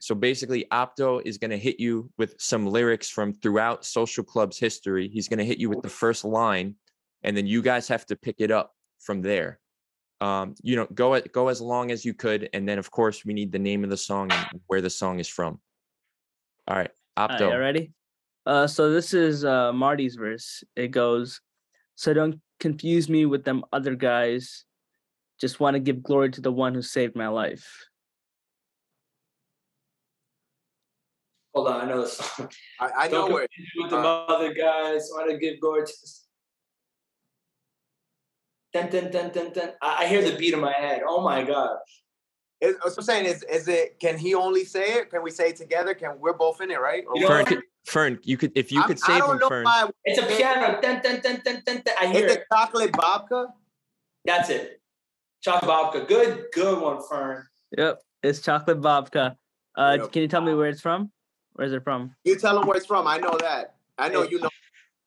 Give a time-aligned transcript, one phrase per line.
[0.00, 4.58] So basically, Opto is going to hit you with some lyrics from throughout Social Club's
[4.58, 5.08] history.
[5.08, 6.76] He's going to hit you with the first line,
[7.22, 9.58] and then you guys have to pick it up from there.
[10.20, 13.24] Um, you know, go at, go as long as you could, and then of course
[13.24, 15.60] we need the name of the song and where the song is from.
[16.66, 17.42] All right, Opto.
[17.42, 17.92] All right, ready?
[18.46, 20.64] Uh, so this is uh, Marty's verse.
[20.74, 21.40] It goes,
[21.94, 24.64] "So don't confuse me with them other guys.
[25.40, 27.88] Just want to give glory to the one who saved my life."
[31.54, 32.50] Hold on, I know the song.
[32.80, 33.46] I, I know Don't where.
[33.48, 35.08] confuse me with the uh, other guys.
[35.12, 35.92] Want to give glory to.
[38.72, 39.70] Dun, dun, dun, dun, dun.
[39.82, 41.02] I, I hear the beat in my head.
[41.06, 41.78] Oh my gosh.
[42.60, 43.98] Is, what I'm saying is, is it?
[44.00, 45.10] Can he only say it?
[45.10, 45.94] Can we say it together?
[45.94, 47.04] Can we're both in it, right?
[47.08, 47.38] Or Fern, what?
[47.38, 47.46] what?
[47.46, 49.64] could, Fern, you could if you I'm- could I save don't him, know Fern.
[49.64, 49.90] why.
[50.04, 50.80] It's a piano.
[50.82, 51.94] Dun, dun, dun, dun, dun, dun.
[52.00, 52.38] I hear Is it.
[52.40, 53.46] it chocolate babka?
[54.24, 54.80] That's it.
[55.40, 56.08] Chocolate babka.
[56.08, 57.46] Good, good one, Fern.
[57.76, 59.36] Yep, it's Chocolate Babka.
[59.76, 60.12] Uh, Yep.
[60.12, 61.10] Can you tell me where it's from?
[61.58, 62.14] Where is it from?
[62.22, 63.08] You tell him where it's from.
[63.08, 63.74] I know that.
[63.98, 64.48] I know you know.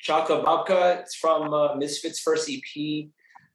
[0.00, 1.00] Chaka Babka.
[1.02, 3.06] It's from uh, Misfits' first EP.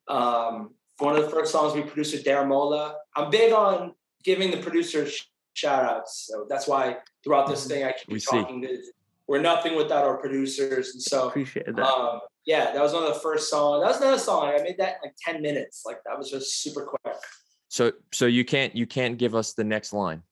[0.08, 2.94] Um, one of the first songs we produced with Daramola.
[3.14, 6.30] I'm big on giving the producers sh- shout outs.
[6.32, 8.38] So that's why throughout this thing I keep We see.
[8.40, 8.82] talking to
[9.28, 10.92] we're nothing without our producers.
[10.94, 11.86] And so Appreciate that.
[11.86, 13.84] um, yeah, that was one of the first songs.
[13.84, 14.46] That was another song.
[14.46, 15.84] I made that in like 10 minutes.
[15.86, 17.18] Like that was just super quick.
[17.68, 20.24] So so you can't you can't give us the next line.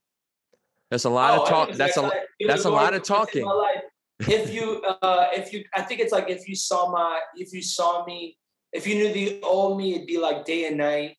[0.92, 1.72] That's a lot Oh, of I talk.
[1.72, 2.14] That's a like-
[2.48, 3.72] that's a lot of to what's in talking.
[4.20, 7.62] If you, uh, if you, I think it's like if you saw my, if you
[7.62, 8.38] saw me,
[8.72, 11.18] if you knew the old me, it'd be like day and night.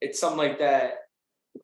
[0.00, 0.94] It's something like that.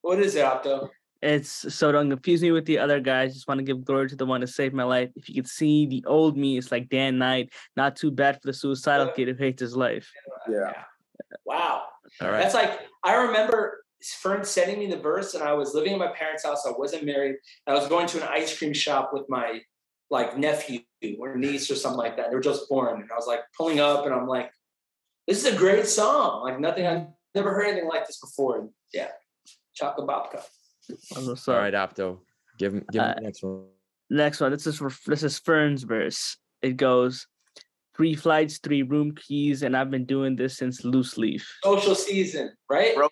[0.03, 0.91] What is it, Opto?
[1.23, 3.33] It's so don't confuse me with the other guys.
[3.33, 5.09] Just want to give glory to the one that saved my life.
[5.17, 7.51] If you could see the old me, it's like Dan night.
[7.77, 10.11] Not too bad for the suicidal kid who hates his life.
[10.51, 10.75] Yeah.
[11.47, 11.85] Wow.
[12.21, 12.43] All right.
[12.43, 16.13] That's like I remember Fern sending me the verse, and I was living in my
[16.13, 16.67] parents' house.
[16.67, 17.37] I wasn't married.
[17.67, 19.61] I was going to an ice cream shop with my
[20.11, 20.81] like nephew
[21.19, 22.31] or niece or something like that.
[22.31, 24.51] They were just born, and I was like pulling up, and I'm like,
[25.27, 26.43] "This is a great song!
[26.43, 26.87] Like nothing.
[26.87, 29.09] I've never heard anything like this before." And yeah,
[29.75, 30.43] Chocolate Babka.
[31.17, 32.19] I'm so All right, Opto.
[32.59, 33.67] Give him give him Uh, the next one.
[34.11, 34.53] Next one.
[34.53, 36.37] This is for this is Fern's verse.
[36.63, 37.27] It goes,
[37.97, 41.49] three flights, three room keys, and I've been doing this since loose leaf.
[41.63, 42.95] Social season, right?
[42.95, 43.09] Bro.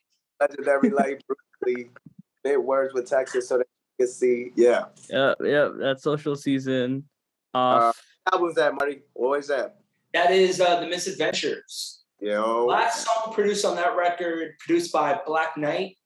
[0.48, 1.90] Legendary like Bruce Lee.
[2.44, 3.66] Bit words with Texas so that
[3.98, 4.52] you can see.
[4.56, 4.86] Yeah.
[5.08, 5.72] Yeah, yep.
[5.78, 7.04] That's social season.
[7.54, 7.58] Uh,
[7.92, 8.02] Off.
[8.32, 9.02] album's that, Marty?
[9.12, 9.76] What was that?
[10.12, 12.02] That is uh, the Misadventures.
[12.20, 12.66] Yo.
[12.66, 15.96] Last song produced on that record, produced by Black Knight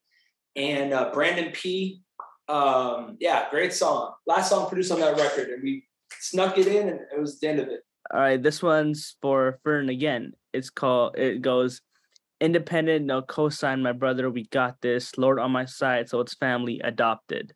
[0.56, 2.02] and uh, Brandon P.
[2.48, 4.12] Um, yeah, great song.
[4.26, 5.84] Last song produced on that record, and we
[6.20, 7.80] snuck it in, and it was the end of it.
[8.12, 10.32] All right, this one's for Fern again.
[10.52, 11.18] It's called.
[11.18, 11.82] It goes,
[12.40, 13.82] independent, no cosign.
[13.82, 15.16] My brother, we got this.
[15.18, 17.54] Lord on my side, so it's family adopted.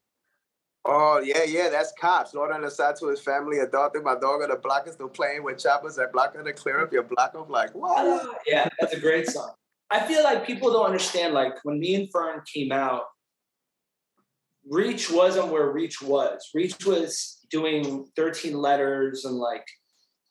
[0.85, 2.33] Oh yeah, yeah, that's cops.
[2.33, 5.09] Lord on the side to his family, adopted my dog on the block is still
[5.09, 5.97] playing with choppers.
[5.97, 7.33] That block gonna clear up your block.
[7.35, 8.07] I'm like, what?
[8.07, 9.53] Uh, yeah, that's a great song.
[9.91, 11.35] I feel like people don't understand.
[11.35, 13.03] Like when me and Fern came out,
[14.69, 16.49] Reach wasn't where Reach was.
[16.55, 19.67] Reach was doing 13 letters and like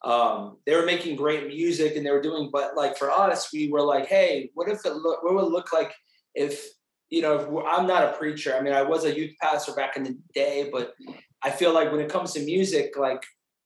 [0.02, 3.68] um, they were making great music and they were doing, but like for us, we
[3.68, 5.22] were like, hey, what if it look?
[5.22, 5.92] What would it look like
[6.34, 6.64] if
[7.10, 7.36] you know?
[7.36, 8.56] If I'm not a preacher.
[8.56, 10.94] I mean, I was a youth pastor back in the day, but
[11.42, 13.22] I feel like when it comes to music, like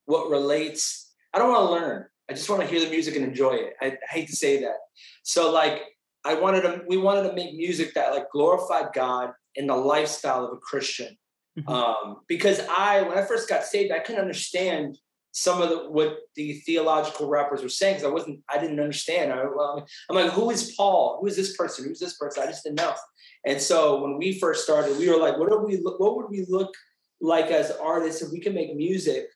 [0.07, 2.07] what relates, I don't want to learn.
[2.29, 3.75] I just want to hear the music and enjoy it.
[3.81, 4.77] I, I hate to say that.
[5.23, 5.83] So like
[6.25, 10.45] I wanted to, we wanted to make music that like glorified God in the lifestyle
[10.47, 11.17] of a Christian.
[11.59, 11.69] Mhm.
[11.69, 14.99] Um, because I, when I first got saved, I couldn't understand
[15.37, 19.33] some of the, what the theological rappers were saying because I wasn't, I didn't understand.
[19.33, 21.19] I, I'm like, who is Paul?
[21.21, 21.85] Who is this person?
[21.85, 22.45] Who's this person?
[22.45, 22.95] I just didn't know.
[23.45, 26.31] And so when we first started, we were like, what do we, look, what would
[26.31, 26.73] we look
[27.21, 29.27] like as artists if we can make music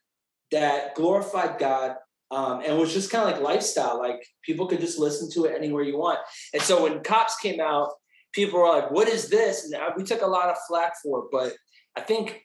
[0.53, 1.97] that glorified God
[2.31, 3.98] um, and was just kind of like lifestyle.
[3.98, 6.20] Like people could just listen to it anywhere you want.
[6.54, 7.91] And so when Cops came out,
[8.32, 11.25] people were like, "What is this?" And we took a lot of flack for it.
[11.32, 11.54] But
[11.97, 12.43] I think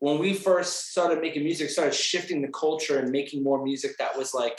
[0.00, 4.16] when we first started making music, started shifting the culture and making more music that
[4.16, 4.58] was like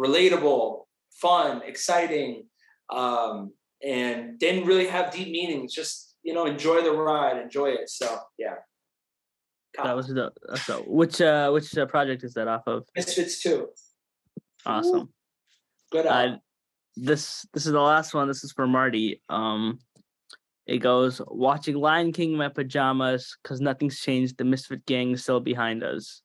[0.00, 2.44] relatable, fun, exciting,
[2.90, 3.52] um,
[3.82, 5.74] and didn't really have deep meanings.
[5.74, 7.88] Just you know, enjoy the ride, enjoy it.
[7.88, 8.56] So yeah.
[9.82, 10.30] That was the
[10.64, 12.84] so which uh which uh, project is that off of?
[12.94, 13.68] Misfits too.
[14.64, 15.12] Awesome.
[15.90, 16.06] Good.
[16.06, 16.36] Uh,
[16.96, 18.28] this this is the last one.
[18.28, 19.20] This is for Marty.
[19.28, 19.80] Um,
[20.66, 24.38] it goes watching Lion King in my pajamas because nothing's changed.
[24.38, 26.22] The Misfit Gang is still behind us.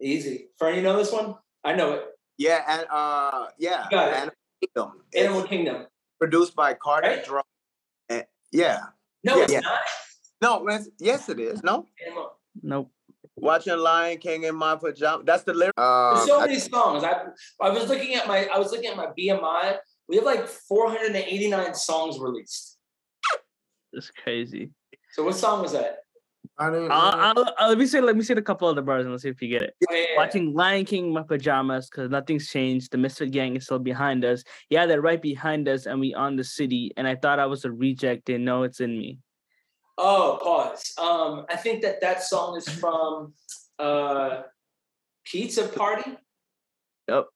[0.00, 0.48] Easy.
[0.58, 1.36] Fern, you know this one?
[1.64, 2.04] I know it.
[2.38, 4.14] Yeah, and uh, yeah, got it.
[4.14, 4.92] Animal Kingdom.
[5.16, 5.86] Animal It's Kingdom.
[6.18, 7.24] produced by Carter Right?
[7.24, 7.44] Drum.
[8.08, 8.78] And, yeah,
[9.22, 9.60] No, Yeah, it's yeah.
[9.60, 9.80] not.
[10.40, 11.62] No, it's- yes, it is.
[11.62, 12.32] No, And look,
[12.62, 12.90] Nope.
[13.36, 15.22] watching Lion King in my pajama.
[15.24, 15.78] That's the lyric.
[15.78, 17.04] Um, There's so I- many songs.
[17.04, 17.26] I
[17.60, 19.78] I was looking at my I was looking at my BMI.
[20.08, 22.71] We have like 489 songs released.
[23.92, 24.70] It's crazy.
[25.12, 25.98] So what song was that?
[26.58, 28.82] I don't, I'll, I'll, I'll- let me say let me say a couple of the
[28.82, 29.74] bars and let's see if you get it.
[29.88, 30.16] Oh, yeah, yeah, yeah.
[30.18, 32.90] Watching Lion King my pajamas because nothing's changed.
[32.90, 34.42] The Misfit Gang is still behind us.
[34.68, 36.92] Yeah, they're right behind us, and we on the city.
[36.96, 38.26] And I thought I was a reject.
[38.26, 39.18] They know it's in me.
[39.98, 40.92] Oh, pause.
[40.98, 43.34] Um, I think that that song is from
[43.78, 44.42] uh,
[45.24, 46.16] Pizza Party.
[47.08, 47.26] Yep.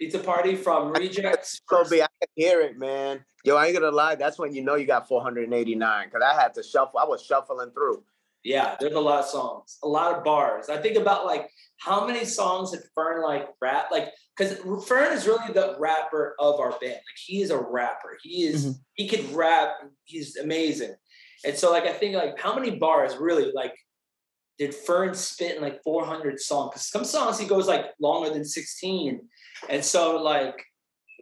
[0.00, 1.60] Pizza Party from Rejects.
[1.70, 3.22] So be I can hear it, man.
[3.44, 4.14] Yo, I ain't gonna lie.
[4.14, 6.98] That's when you know you got 489 because I had to shuffle.
[6.98, 8.02] I was shuffling through.
[8.42, 10.70] Yeah, there's a lot of songs, a lot of bars.
[10.70, 13.88] I think about like how many songs did Fern like rap?
[13.92, 14.56] Like, because
[14.86, 16.92] Fern is really the rapper of our band.
[16.92, 18.16] Like, he is a rapper.
[18.22, 18.74] He is Mhm.
[18.94, 19.74] he could rap.
[20.04, 20.94] He's amazing.
[21.44, 23.74] And so, like, I think like how many bars really like
[24.58, 26.70] did Fern spit in like 400 songs?
[26.72, 29.20] Because some songs he goes like longer than 16.
[29.68, 30.64] And so, like,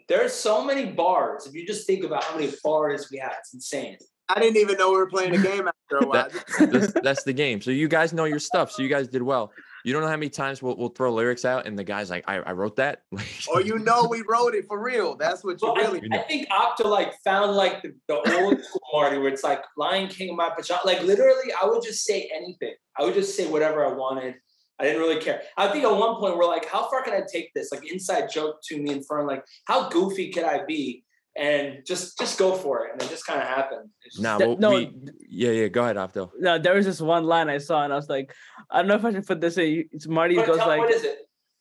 [0.09, 1.47] there's so many bars.
[1.47, 3.99] If you just think about how many bars we had, it's insane.
[4.29, 6.29] I didn't even know we were playing the game after a while.
[6.59, 7.61] that's, that's the game.
[7.61, 8.71] So you guys know your stuff.
[8.71, 9.53] So you guys did well.
[9.85, 12.25] You don't know how many times we'll, we'll throw lyrics out and the guy's like,
[12.29, 13.03] I, I wrote that.
[13.13, 13.19] or
[13.55, 15.17] oh, you know we wrote it for real.
[15.17, 16.01] That's what you Well, I, really.
[16.03, 16.19] You know.
[16.19, 20.09] I think Opto like found like the, the old school Marty where it's like Lion
[20.09, 20.81] King in my pajama.
[20.85, 22.75] Like literally, I would just say anything.
[22.99, 24.35] I would just say whatever I wanted.
[24.81, 25.43] I didn't really care.
[25.57, 27.73] I think at one point we're like, how far can I take this?
[27.73, 31.05] Like inside joke to me and Fern, like how goofy could I be?
[31.37, 32.93] And just just go for it.
[32.93, 33.91] And it just kind of happened.
[34.05, 34.93] It's just- nah, well, no, we,
[35.29, 35.69] yeah, yeah.
[35.69, 36.31] Go ahead, Opto.
[36.39, 38.35] No, there was this one line I saw, and I was like,
[38.71, 39.85] I don't know if I should put this in.
[39.93, 41.19] It's Marty What- goes tell- like, what is it?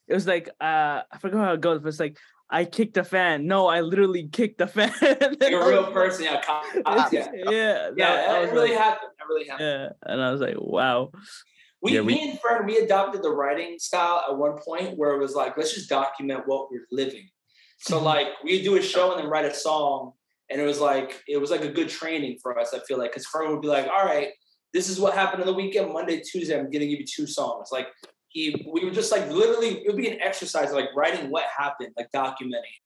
[0.07, 2.18] it was like, uh, I forgot how it goes, but it's like,
[2.50, 3.45] I kicked a fan.
[3.45, 4.92] No, I literally kicked a fan.
[5.01, 6.24] Like a real person.
[6.25, 6.42] Yeah.
[6.42, 6.68] Cops,
[7.12, 7.12] yeah.
[7.12, 9.12] yeah, yeah, Yeah, that- that really like, happened.
[9.29, 9.68] Really happened.
[9.68, 11.12] yeah, and I was like, wow.
[11.81, 15.13] We, Yeah, we- me and Fern, we adopted the writing style at one point where
[15.13, 17.29] it was like, let's just document what we're living.
[17.79, 18.03] So Mhm.
[18.03, 20.13] like we do a show and then write a song,
[20.50, 22.74] and it was like it was like a good training for us.
[22.74, 24.29] I feel like because Fern would be like, all right,
[24.74, 26.57] this is what happened on the weekend, Monday, Tuesday.
[26.57, 27.69] I'm gonna give you two songs.
[27.71, 27.88] Like
[28.29, 31.94] he, we were just like literally, it would be an exercise like writing what happened,
[31.97, 32.77] like documenting.